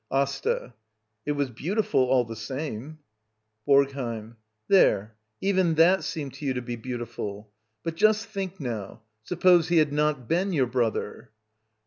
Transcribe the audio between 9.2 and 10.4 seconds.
suppose he had not